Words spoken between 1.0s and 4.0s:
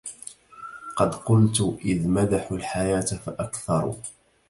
قلت إذ مدحوا الحياة فأكثروا